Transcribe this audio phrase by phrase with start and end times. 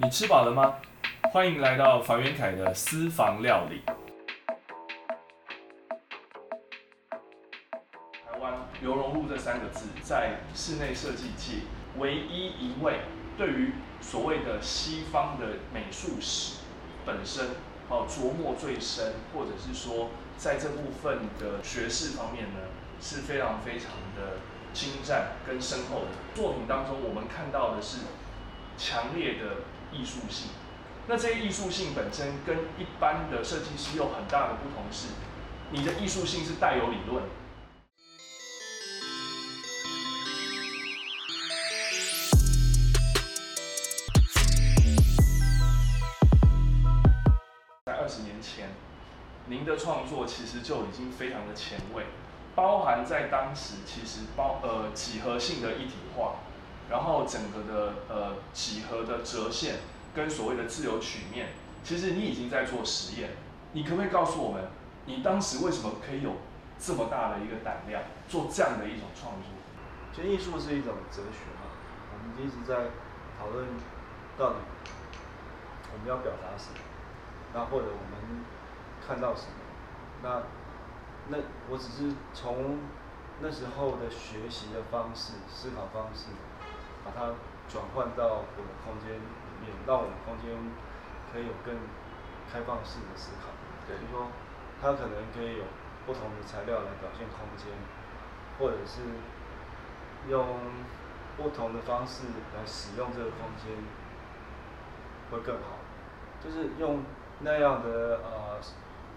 [0.00, 0.76] 你吃饱了吗？
[1.32, 3.82] 欢迎来到房元凯的私房料理。
[8.24, 11.62] 台湾刘荣禄这三个字，在室内设计界
[11.98, 13.00] 唯一一位
[13.36, 16.58] 对于所谓的西方的美术史
[17.04, 17.48] 本身
[17.88, 22.60] 哦琢磨最深，或者是说在这部分的学识方面呢，
[23.00, 24.36] 是非常非常的
[24.72, 26.10] 精湛跟深厚的。
[26.36, 28.02] 作品当中，我们看到的是
[28.78, 29.56] 强烈的
[29.92, 30.50] 艺术性。
[31.08, 35.08] 那这些艺术性本身跟一般的设计师有很大的不同是，
[35.70, 37.24] 你的艺术性是带有理论。
[47.84, 48.70] 在二十年前，
[49.46, 52.04] 您的创作其实就已经非常的前卫，
[52.54, 56.36] 包含在当时其实包呃几何性的一体化，
[56.90, 59.76] 然后整个的呃几何的折线
[60.14, 61.48] 跟所谓的自由曲面，
[61.84, 63.30] 其实你已经在做实验。
[63.72, 64.70] 你可不可以告诉我们，
[65.04, 66.32] 你当时为什么可以有
[66.78, 69.52] 这么大的一个胆量做这样的一种创作？
[70.14, 71.68] 其实艺术是一种哲学嘛，
[72.12, 72.90] 我们一直在
[73.38, 73.66] 讨论
[74.38, 74.56] 到底
[75.92, 76.80] 我们要表达什么，
[77.52, 78.44] 那或者我们
[79.06, 79.52] 看到什么，
[80.22, 80.42] 那
[81.28, 82.78] 那我只是从
[83.40, 86.32] 那时候的学习的方式、思考方式，
[87.08, 87.32] 把它
[87.68, 90.52] 转换到我的空间里面，让我的空间
[91.32, 91.74] 可以有更
[92.52, 93.48] 开放式的思考。
[93.88, 94.28] 对比如说，
[94.80, 95.64] 它可能可以有
[96.04, 97.72] 不同的材料来表现空间，
[98.58, 99.00] 或者是
[100.28, 100.44] 用
[101.36, 103.72] 不同的方式来使用这个空间，
[105.30, 105.80] 会更好。
[106.44, 107.02] 就是用
[107.40, 108.60] 那样的呃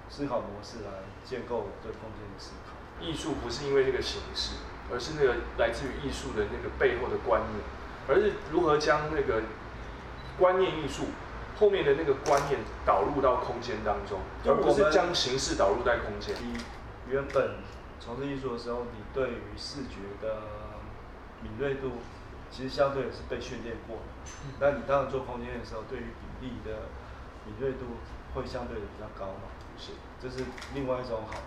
[0.10, 2.80] 思考模式来建构我对空间的思考。
[3.04, 4.58] 艺术不是因为这个形式，
[4.92, 7.62] 而是那个来自于艺术的那个背后的观念，
[8.08, 9.42] 而是如何将那个
[10.38, 11.06] 观念艺术
[11.58, 16.36] 后面的那个观念导入到空间当中，而不是将形式导入在空间。
[16.42, 16.58] 你
[17.08, 17.58] 原本
[18.00, 20.42] 从事艺术的时候，你对于视觉的
[21.42, 22.02] 敏锐度，
[22.50, 24.04] 其实相对也是被训练过的。
[24.60, 26.90] 那你当然做空间的时候，对于比例的
[27.46, 27.98] 敏锐度
[28.34, 29.54] 会相对的比较高嘛。
[29.78, 29.92] 是，
[30.22, 31.38] 这是另外一种好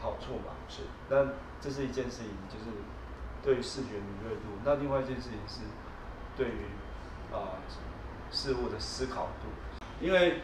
[0.00, 0.58] 好处嘛。
[0.68, 2.70] 是，那这是一件事情，就是
[3.42, 4.58] 对于视觉敏锐度。
[4.64, 5.62] 那另外一件事情是
[6.36, 6.66] 对于
[7.32, 7.58] 啊、
[8.30, 9.48] 事物的思考度。
[10.00, 10.40] 因为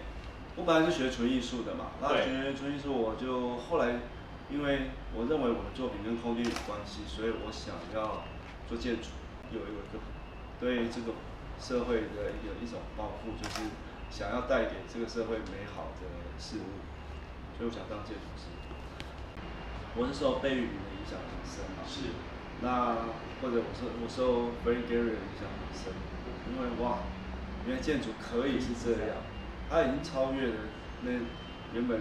[0.56, 4.00] 我本来是学纯艺术的嘛，那对学纯艺术我就后来，
[4.50, 8.24] 因为我认为我的作品跟空间有关系，所以我想要
[8.68, 9.10] 做建筑，
[9.50, 9.98] 有一个
[10.58, 11.12] 对这个
[11.58, 13.66] 社会的一个一种抱负，就是
[14.10, 16.06] 想要带给这个社会美好的
[16.38, 16.78] 事物，
[17.56, 18.46] 所以我想当建筑师。
[19.96, 22.14] 我是受贝聿铭的影响很深嘛，是，
[22.62, 22.96] 那
[23.40, 25.92] 或者我受我受 Frank Gehry 的影响很深，
[26.52, 26.98] 因为哇，
[27.66, 29.16] 原来建筑可以是这样，
[29.68, 30.54] 它已经超越了
[31.02, 31.10] 那
[31.72, 32.00] 原本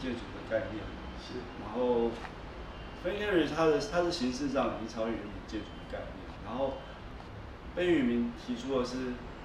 [0.00, 0.82] 建筑的概念。
[1.22, 2.10] 是，然后
[3.04, 6.74] Frank Gehry 它的它的形式上已经超越原本建筑的概念，然后
[7.76, 8.96] 贝聿铭提出的是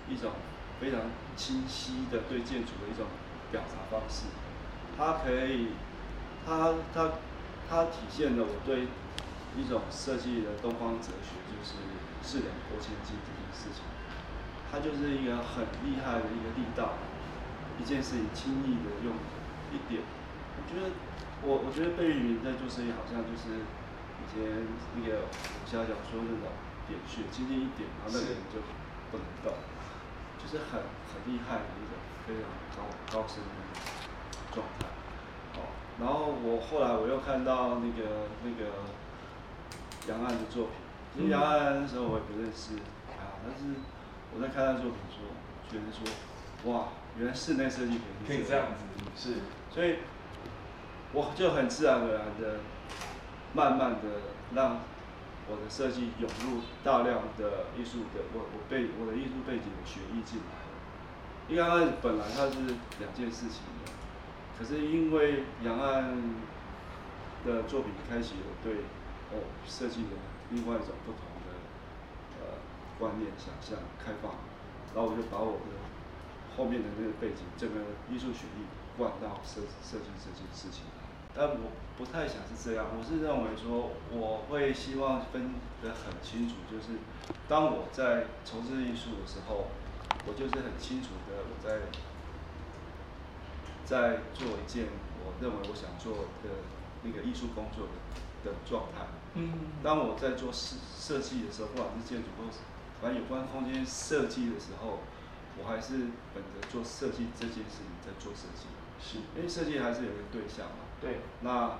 [0.10, 0.32] 一种
[0.80, 1.02] 非常
[1.36, 3.06] 清晰的对建筑的一种
[3.52, 4.26] 表达方式，
[4.98, 5.68] 它可以，
[6.46, 7.12] 它它
[7.70, 8.88] 它体现了我对
[9.58, 11.76] 一种设计的东方哲学，就是
[12.22, 13.84] 四两拨千斤这件事情，
[14.72, 17.00] 它就是一个很厉害的一个力道，
[17.80, 19.16] 一件事情轻易的用
[19.72, 20.02] 一点，
[20.58, 20.92] 我觉得
[21.44, 23.64] 我我觉得贝聿铭在做生意好像就是
[24.20, 26.52] 以前那个武侠小说那种
[26.88, 28.60] 点穴，轻轻一点，然后那个人就
[29.12, 29.54] 不能动，
[30.42, 30.84] 就是很
[31.14, 31.96] 很厉害的一种
[32.28, 32.46] 非常
[32.76, 33.50] 高高深的
[34.52, 34.88] 状态。
[35.56, 38.92] 哦，然后我后来我又看到那个那个
[40.08, 40.74] 杨岸的作品，
[41.16, 42.76] 其实杨岸那时候我也不认识
[43.18, 43.80] 啊，但是
[44.34, 45.34] 我在看他作品的时候，
[45.70, 48.68] 觉得说，哇，原来室内设计可以这样。
[48.76, 48.84] 子，
[49.16, 49.40] 是，
[49.74, 49.98] 所以
[51.14, 52.60] 我就很自然而然的，
[53.54, 54.02] 慢慢的
[54.54, 54.80] 让
[55.50, 60.66] 我的设计涌入大量的艺术的我我背我的艺术背景的学艺进来了。
[61.48, 63.92] 因为刚开始本来它是两件事情的，
[64.58, 66.18] 可是因为杨岸
[67.46, 68.82] 的作品开启我对
[69.32, 70.18] 哦设计的
[70.52, 71.56] 另外一种不同的
[72.42, 72.60] 呃
[73.00, 74.32] 观念、想象、开放，
[74.94, 75.74] 然后我就把我的
[76.56, 77.76] 后面的那个背景，整个
[78.10, 78.66] 艺术学历
[78.98, 80.86] 灌到设设计这件事情。
[81.38, 87.00] 但我不太想是这样，我是认为说我会希望分得很清楚，就是
[87.50, 89.68] 当我在从事艺术的时候，
[90.26, 91.92] 我就是很清楚的我在
[93.84, 94.86] 在做一件
[95.26, 96.64] 我认为我想做的
[97.04, 97.92] 那个艺术工作的
[98.46, 99.08] 的状态。
[99.34, 99.52] 嗯，
[99.84, 102.60] 当我在做设设计的时候，不管是建筑或是
[103.02, 105.00] 反正有关空间设计的时候，
[105.60, 108.72] 我还是本着做设计这件事情在做设计。
[109.02, 110.88] 是，因为设计还是有一个对象嘛。
[111.02, 111.20] 对。
[111.42, 111.80] 那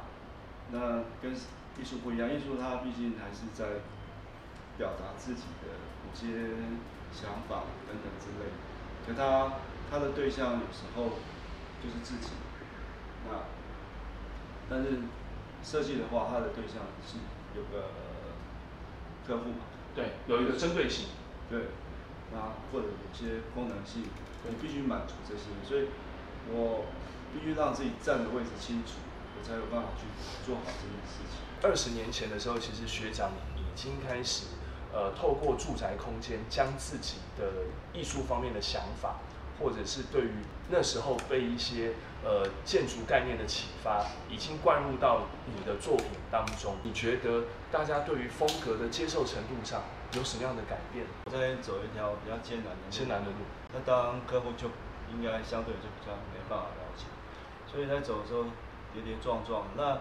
[0.72, 3.80] 那跟艺术不一样，艺术它毕竟还是在
[4.78, 5.72] 表达自己的
[6.04, 6.28] 某些
[7.14, 8.56] 想法等等之类的。
[9.08, 9.54] 可它
[9.90, 11.16] 它的对象有时候
[11.82, 12.32] 就是自己。
[13.30, 13.40] 那
[14.70, 15.00] 但是
[15.66, 17.18] 设计的话，它的对象是
[17.58, 17.90] 有个
[19.26, 19.66] 客户嘛。
[19.96, 21.08] 对，有一个针对性。
[21.50, 21.62] 对。
[22.34, 22.42] 那
[22.72, 24.04] 或者有些功能性，
[24.50, 25.88] 你必须满足这些，所以
[26.52, 26.86] 我
[27.32, 28.94] 必须让自己站的位置清楚，
[29.38, 30.06] 我才有办法去
[30.44, 31.40] 做好这件事情。
[31.62, 34.48] 二十年前的时候，其实学长已经开始，
[34.92, 39.20] 呃，透过住宅空间，将自己的艺术方面的想法，
[39.60, 40.32] 或者是对于
[40.70, 41.94] 那时候被一些
[42.26, 46.76] 呃建筑概念的启发，已经灌入到你的作品当中。
[46.84, 49.84] 你觉得大家对于风格的接受程度上
[50.14, 51.06] 有什么样的改变？
[51.26, 53.38] 我在走一条比较艰难的艰难的路，
[53.72, 54.68] 那当客户就
[55.14, 57.06] 应该相对就比较没办法了解，
[57.70, 58.44] 所以在走的时候
[58.92, 59.68] 跌跌撞撞。
[59.78, 60.00] 那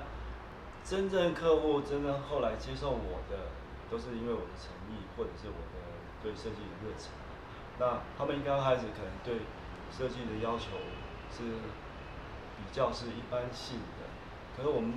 [0.83, 3.53] 真正客户真正后来接受我的，
[3.91, 5.85] 都是因为我的诚意，或者是我的
[6.23, 7.13] 对设计的热忱。
[7.79, 9.45] 那他们刚开始可能对
[9.91, 10.77] 设计的要求
[11.29, 11.43] 是
[12.57, 14.07] 比较是一般性的，
[14.57, 14.95] 可是我们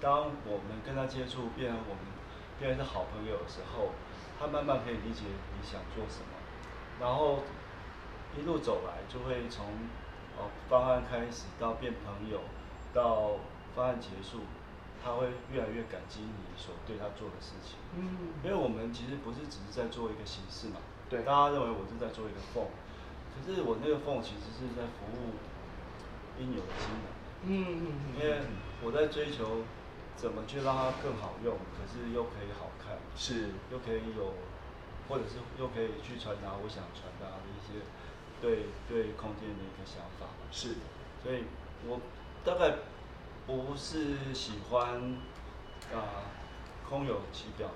[0.00, 2.04] 当我们跟他接触，变成我们
[2.58, 3.90] 变成是好朋友的时候，
[4.38, 6.36] 他慢慢可以理解你想做什么，
[7.00, 7.42] 然后
[8.38, 9.66] 一路走来就会从
[10.38, 12.40] 哦方案开始到变朋友，
[12.92, 13.38] 到
[13.74, 14.40] 方案结束。
[15.02, 20.76] 他会越来越感激你所对他做的事情，嗯，因为我们其实不是只是在做一个形式嘛，
[21.08, 22.68] 对，大家认为我是在做一个缝，
[23.32, 25.40] 可是我那个缝其实是在服务
[26.40, 27.06] 应有的功能，
[27.44, 28.40] 嗯嗯嗯，因为
[28.82, 29.62] 我在追求
[30.16, 34.34] 怎么去让它更好用，可是又可以好看，是，又可以有，
[35.08, 37.84] 或者是又可以去传达我想传达的一些
[38.40, 40.76] 对对空间的一个想法，是，
[41.22, 41.44] 所以
[41.86, 42.00] 我
[42.44, 42.78] 大概。
[43.46, 45.00] 不是喜欢
[45.92, 46.30] 啊
[46.88, 47.74] 空有其表的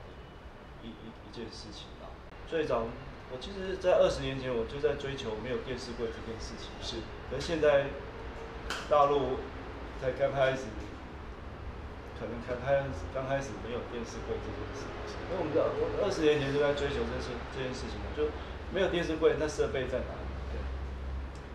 [0.85, 2.07] 一一一件事情啊。
[2.47, 2.85] 最早
[3.33, 6.71] 我其实，在二十年前我就在追求没有电视柜这件事情。
[6.81, 7.03] 是。
[7.29, 7.87] 可是现在
[8.89, 9.41] 大陆
[10.01, 10.69] 才刚开始，
[12.19, 12.85] 可能刚开
[13.15, 15.15] 刚开始没有电视柜这件事情。
[15.29, 18.29] 因为我们知道，我二十年前就在追求这事这件事情嘛，就
[18.73, 20.25] 没有电视柜，那设备在哪里？
[20.53, 20.61] 对。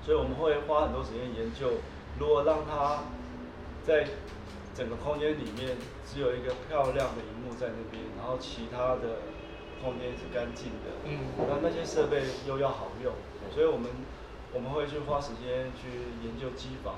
[0.05, 1.81] 所以我们会花很多时间研究，
[2.19, 3.03] 如何让它。
[3.87, 4.05] 在
[4.75, 5.75] 整个空间里面，
[6.05, 9.23] 只有一个漂亮的荧幕在那边，然后其他的
[9.81, 10.93] 空间是干净的。
[11.05, 11.17] 嗯。
[11.47, 13.11] 那那些设备又要好用，
[13.51, 13.89] 所以我们
[14.53, 15.87] 我们会去花时间去
[16.25, 16.95] 研究机房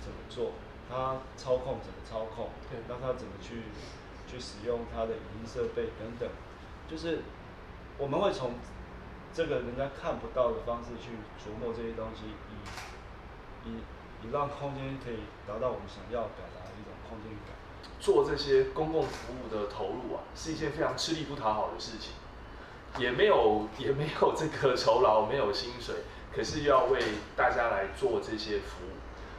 [0.00, 0.52] 怎么做，
[0.88, 3.62] 它操控怎么操控，对，让它怎么去
[4.26, 6.28] 去使用它的影音设备等等，
[6.88, 7.22] 就是
[7.98, 8.52] 我们会从
[9.32, 12.24] 这个人家看不到的方式去琢磨这些东西，
[13.64, 13.82] 以以。
[14.26, 17.54] 你让空间可以达到我们想要表达的一种空间感。
[18.00, 22.14] 做这些公共服务的投入啊，是一件非常吃力不讨好的事情，
[22.98, 25.96] 也没有也没有这个酬劳，没有薪水，
[26.34, 27.00] 可是要为
[27.36, 28.96] 大家来做这些服务。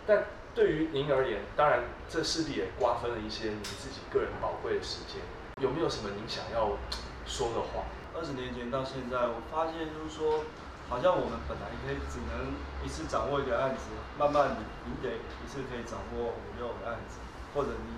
[0.07, 5.21] 但对于您而言，当然这势必也瓜分了一些您自己个人宝贵的时间。
[5.61, 6.77] 有没有什么您想要
[7.25, 7.83] 说的话？
[8.13, 10.43] 二十年前到现在，我发现就是说。
[10.87, 12.53] 好像我们本来可以只能
[12.85, 13.89] 一次掌握一个案子，
[14.19, 17.17] 慢慢你你得一次可以掌握五六个案子，
[17.55, 17.97] 或者你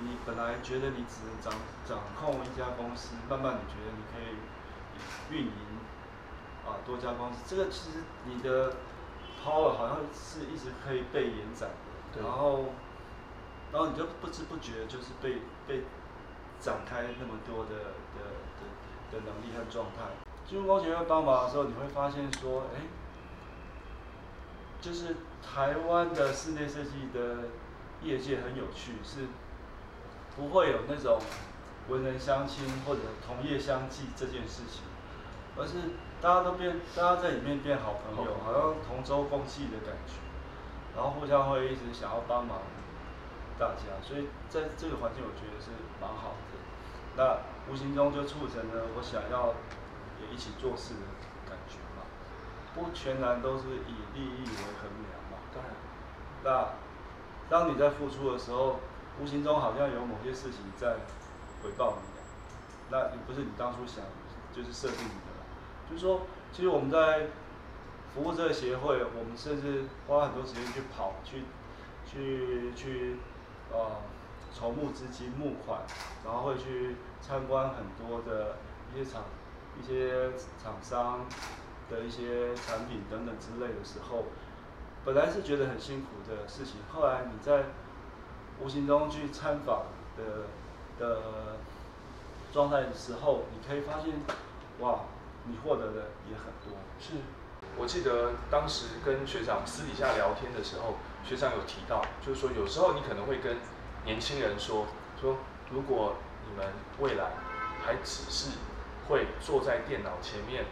[0.00, 1.52] 你本来觉得你只能掌
[1.84, 4.40] 掌控一家公司，慢慢你觉得你可以
[5.28, 5.52] 运营
[6.68, 8.72] 啊多家公司，这个其实你的
[9.42, 11.70] power 好像是一直可以被延展
[12.14, 12.66] 的，然后
[13.72, 15.84] 然后你就不知不觉就是被被
[16.60, 17.70] 展开那么多的
[18.14, 18.20] 的
[18.58, 18.62] 的
[19.12, 20.04] 的能力和状态。
[20.46, 22.80] 金融工学院帮忙的时候，你会发现说，哎，
[24.80, 27.48] 就是台湾的室内设计的
[28.02, 29.26] 业界很有趣，是
[30.36, 31.18] 不会有那种
[31.88, 34.82] 文人相亲或者同业相忌这件事情，
[35.58, 40.14] 而是大家都变，大家在里面变好朋友，好像同舟共济的感觉，
[40.94, 42.62] 然后互相会一直想要帮忙
[43.58, 46.56] 大家，所以在这个环境我觉得是蛮好的，
[47.16, 47.38] 那
[47.70, 49.54] 无形中就促成了我想要。
[50.20, 51.00] 也一起做事的
[51.48, 52.02] 感觉嘛，
[52.74, 55.38] 不全然都是以利益为衡量嘛。
[55.54, 55.70] 当然，
[56.42, 56.48] 那
[57.48, 58.80] 当你在付出的时候，
[59.20, 60.96] 无形中好像有某些事情在
[61.62, 62.02] 回报你。
[62.90, 64.02] 那也不是你当初想
[64.52, 65.27] 就是设定的，
[65.90, 67.26] 就是说，其实我们在
[68.14, 71.44] 服务这个协会，我们甚至花很多时间去跑，去
[72.06, 73.16] 去去
[73.72, 74.02] 呃
[74.54, 75.80] 筹募资金募款，
[76.24, 78.56] 然后会去参观很多的
[78.94, 79.22] 一些厂。
[79.80, 81.20] 一些厂商，
[81.88, 84.24] 的一些产品等等之类的时候，
[85.04, 87.66] 本来是觉得很辛苦的事情，后来你在
[88.60, 89.84] 无形中去参访
[90.16, 90.48] 的
[90.98, 91.20] 的
[92.52, 94.14] 状态的时候，你可以发现，
[94.80, 95.02] 哇，
[95.48, 96.78] 你获得的也很多。
[97.00, 97.14] 是，
[97.76, 103.56] 我记得当时跟学长私底下聊天的时候，学长有提到，就是说有时候你可能会跟
[104.04, 104.86] 年轻人说，
[105.20, 105.38] 说
[105.70, 106.16] 如果
[106.48, 107.32] 你们未来
[107.84, 108.50] 还只是
[109.08, 110.66] 会坐在电脑前面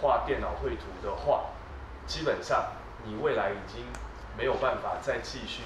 [0.00, 1.50] 画电脑绘图的话，
[2.06, 2.72] 基本上
[3.04, 3.84] 你未来已经
[4.36, 5.62] 没有办法再继续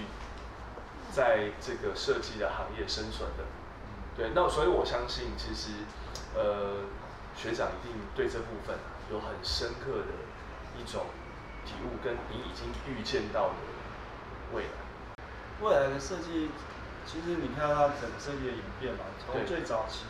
[1.13, 3.45] 在这个设计的行业生存的。
[4.17, 5.71] 对，那所以我相信，其实
[6.35, 6.85] 呃
[7.37, 8.77] 学长一定对这部分
[9.11, 10.13] 有很深刻的
[10.81, 11.05] 一种
[11.65, 13.55] 体悟，跟你已经预见到的
[14.55, 14.71] 未来。
[15.61, 16.51] 未来的设计，
[17.07, 20.05] 其实你看它整个设计的演变嘛，从最早期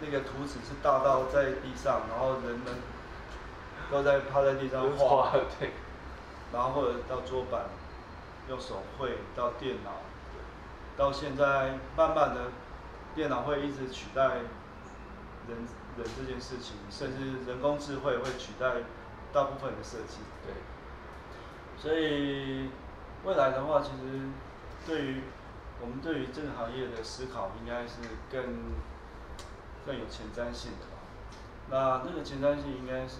[0.00, 2.74] 那个图纸是大到在地上，然后人们
[3.90, 5.70] 都在趴在地上画， 对，
[6.52, 7.66] 然后或者到桌板
[8.48, 9.90] 用手绘，到电脑，
[10.96, 12.50] 到现在慢慢的
[13.14, 14.38] 电脑会一直取代
[15.48, 15.58] 人
[15.98, 18.82] 人这件事情，甚至人工智慧会取代
[19.32, 20.18] 大部分的设计。
[20.46, 20.54] 对，
[21.76, 22.70] 所以
[23.24, 24.28] 未来的话，其实
[24.86, 25.22] 对于
[25.80, 27.98] 我们对于这个行业的思考，应该是
[28.30, 28.42] 更
[29.84, 31.02] 更有前瞻性的吧。
[31.70, 33.18] 那那个前瞻性应该是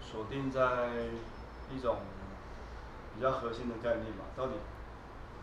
[0.00, 0.88] 锁定在
[1.72, 1.98] 一种
[3.14, 4.54] 比较核心的概念嘛，到底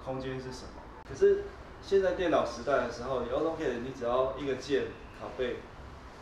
[0.04, 0.82] 空间是什么？
[1.08, 1.46] 可是
[1.82, 4.88] 现在电脑时代的时候，你 AutoCAD 你只要一个键
[5.22, 5.58] 拷贝，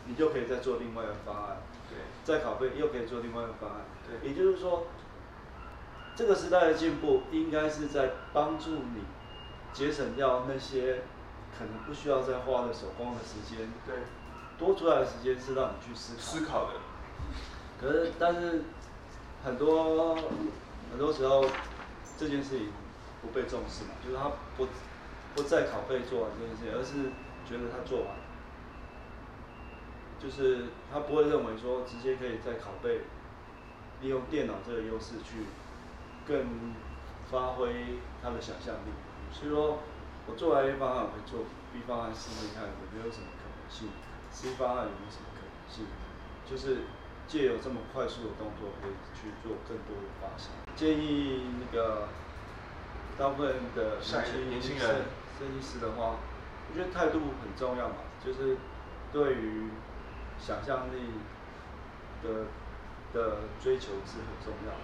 [0.06, 1.56] 你就可以再做另外一个方案。
[1.88, 3.80] 对，再拷贝又可以做另外一个方案。
[4.06, 4.86] 对也就是说，
[6.14, 9.04] 这个时代的进步应该是在帮助你
[9.72, 11.02] 节省掉那些
[11.58, 13.94] 可能不需要再花的手工的时间，对，
[14.58, 16.20] 多出来的时间是让你去思考。
[16.20, 16.80] 思考的，
[17.80, 18.62] 可是，但是
[19.44, 20.16] 很多
[20.90, 21.44] 很多时候
[22.18, 22.68] 这件事情
[23.22, 24.66] 不被重视嘛，就是他不
[25.34, 27.10] 不再拷贝做完这件事情，而是
[27.48, 28.16] 觉得他做完，
[30.22, 33.02] 就是他不会认为说直接可以再拷贝，
[34.00, 35.46] 利用电脑这个优势去
[36.26, 36.74] 更
[37.30, 38.90] 发挥他的想象力。
[39.32, 39.78] 所以说
[40.26, 41.40] 我做完 A 方案，我会做
[41.72, 43.88] B 方案试试看有没有什么可能性
[44.32, 45.86] ，C 方案有没有什么可能性，
[46.48, 46.86] 就是
[47.28, 50.50] 借由这么快速的动作，可以去做更多的发想。
[50.74, 52.08] 建议那个
[53.18, 54.94] 大部分的下一年年轻人设
[55.38, 56.16] 设计师的话，
[56.70, 58.56] 我觉得态度很重要嘛，就是
[59.12, 59.68] 对于
[60.38, 61.12] 想象力
[62.22, 62.46] 的
[63.12, 64.78] 的追求是很重要的。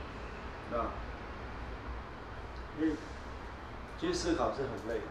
[0.71, 0.79] 那
[2.81, 2.97] 因为
[3.99, 5.07] 其实思考是很累的，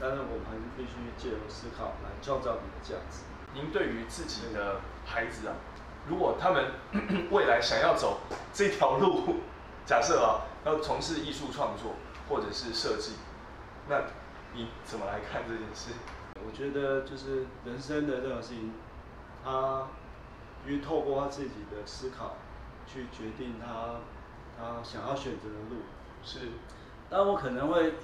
[0.00, 3.22] 但是我们还是必须借由思考来创造你的价值。
[3.52, 5.54] 您对于自己的孩子啊，
[6.08, 6.72] 如果他们
[7.30, 8.20] 未来想要走
[8.52, 9.36] 这条路，
[9.86, 11.94] 假设啊，要从事艺术创作
[12.28, 13.12] 或者是设计，
[13.88, 14.00] 那
[14.54, 15.92] 你怎么来看这件事？
[16.44, 18.72] 我觉得就是人生的这种事情，
[19.44, 19.86] 他
[20.66, 22.36] 因为透过他自己的思考
[22.86, 23.96] 去决定他
[24.58, 25.82] 他想要选择的路。
[26.22, 26.38] 是，
[27.10, 27.94] 但我可能会，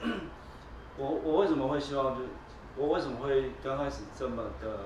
[0.99, 2.29] 我我为什么会希望就是
[2.77, 4.81] 我为什么会刚开始这么的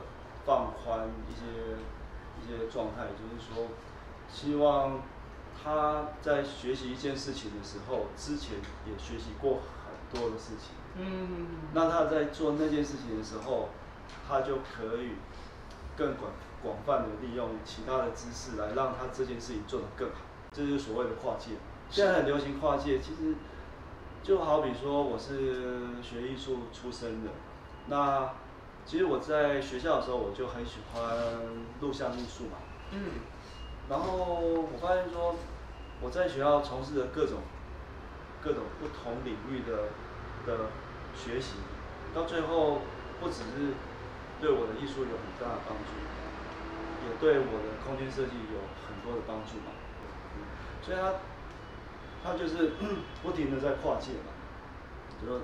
[0.46, 1.76] 放宽一些
[2.40, 3.66] 一些状态，就是说
[4.30, 5.00] 希望
[5.62, 8.56] 他在学习一件事情的时候，之前
[8.86, 10.76] 也学习过很多的事情。
[10.96, 13.70] 嗯，那他在做那件事情的时候，
[14.28, 15.14] 他就可以
[15.96, 16.32] 更广
[16.62, 20.16] 广泛的利用其他的知识来让他这件事情做得更好，
[20.52, 21.52] 这就是所谓的跨界。
[21.90, 23.34] 现在很流行跨界，其实
[24.22, 27.30] 就好比说我是学艺术出身的，
[27.86, 28.32] 那
[28.86, 31.02] 其实我在学校的时候我就很喜欢
[31.80, 32.58] 录像艺术嘛，
[32.90, 33.00] 嗯，
[33.88, 35.36] 然后我发现说
[36.00, 37.38] 我在学校从事的各种
[38.42, 39.88] 各种不同领域的
[40.46, 40.66] 的
[41.14, 41.54] 学习，
[42.14, 42.80] 到最后
[43.20, 43.74] 不只是
[44.40, 45.90] 对我的艺术有很大的帮助，
[47.06, 49.72] 也对我的空间设计有很多的帮助嘛。
[50.36, 50.44] 嗯
[50.84, 51.14] 所以他，
[52.22, 52.72] 他就是
[53.22, 54.32] 不停的在跨界嘛，
[55.20, 55.40] 比如说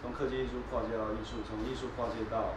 [0.00, 2.54] 从科技艺术跨界到艺术，从艺术跨界到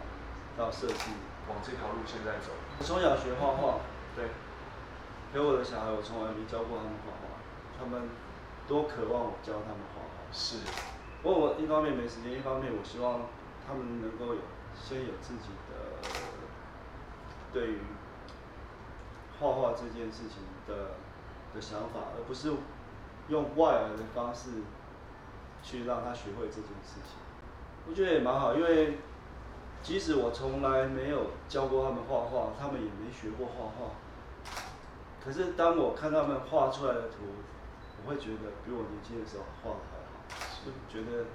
[0.58, 1.12] 到设计。
[1.48, 3.78] 往这条路现在走，我从小学画画，
[4.16, 4.26] 对，
[5.32, 7.38] 陪我的小孩，我从来没教过他们画画，
[7.78, 8.10] 他们
[8.68, 10.26] 多渴望我教他们画画。
[10.34, 10.66] 是，
[11.22, 13.30] 不过我一方面没时间，一方面我希望
[13.62, 14.42] 他们能够有
[14.84, 16.10] 先有自己的
[17.52, 17.80] 对于
[19.40, 20.92] 画画这件事情的
[21.54, 22.52] 的想法，而不是
[23.30, 24.50] 用外来的方式
[25.64, 27.18] 去让他学会这件事情。
[27.88, 29.00] 我觉得也蛮好，因为
[29.82, 33.92] 即使我从来没有教过他们画画，他们也没学过画画，
[35.24, 37.18] 可是当我看他们画出来的图，
[38.04, 39.98] 我会觉得比我年轻的时候画的还
[40.36, 41.26] 好，就觉得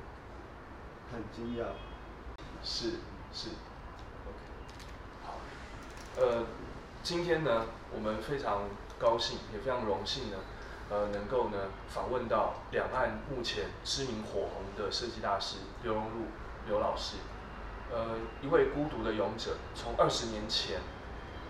[1.12, 1.66] 很惊讶。
[2.62, 2.96] 是
[3.32, 3.48] 是
[4.26, 4.38] ，OK，
[5.24, 5.34] 好，
[6.16, 6.44] 呃，
[7.02, 8.62] 今天呢，我们非常
[8.98, 10.36] 高兴，也非常荣幸呢，
[10.90, 11.56] 呃，能够呢
[11.88, 16.26] 访问到两岸目前知名火红的设计大师刘荣禄
[16.66, 17.16] 刘老师，
[17.92, 20.80] 呃，一位孤独的勇者，从二十年前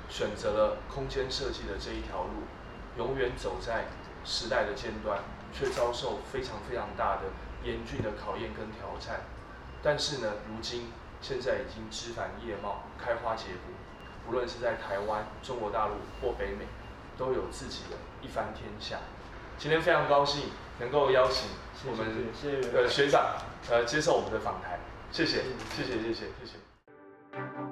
[0.08, 2.44] 选择了空间设计的这一条路，
[2.99, 3.87] 永远走在
[4.25, 5.18] 时代的尖端，
[5.52, 7.22] 却遭受非常非常大的
[7.64, 9.22] 严峻的考验跟挑战。
[9.82, 13.73] 但是呢，如今现在已经枝繁叶茂、开花结果，
[14.27, 16.65] 不论是在台湾、中国大陆或北美，
[17.19, 18.99] 都有自己的一番天下。
[19.59, 21.50] 今天非常高兴能够邀请
[21.87, 22.07] 我们
[22.73, 23.37] 呃学长
[23.71, 24.79] 呃接受我们的访谈，
[25.12, 25.43] 谢谢，
[25.77, 27.70] 谢谢，谢谢，谢谢。